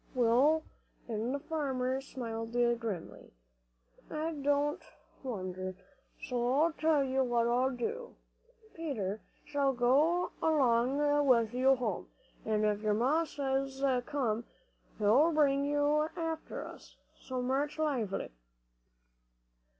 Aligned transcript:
"Well," 0.15 0.63
and 1.07 1.31
the 1.31 1.37
farmer 1.37 2.01
smiled 2.01 2.53
grimly, 2.79 3.35
"I 4.09 4.31
don't 4.33 4.81
wonder, 5.21 5.75
so 6.23 6.37
now 6.39 6.53
I'll 6.63 6.73
tell 6.73 7.03
you 7.03 7.23
what 7.23 7.45
I'll 7.45 7.69
do. 7.69 8.15
Peter 8.73 9.21
shall 9.45 9.73
go 9.73 10.31
along 10.41 11.27
with 11.27 11.53
you 11.53 11.75
home, 11.75 12.07
an' 12.47 12.63
if 12.63 12.81
your 12.81 12.95
Ma 12.95 13.25
says 13.25 13.83
come, 14.07 14.45
he'll 14.97 15.31
bring 15.31 15.65
you 15.65 16.09
after 16.17 16.65
us. 16.65 16.95
So 17.19 17.39
march 17.43 17.77
lively." 17.77 18.31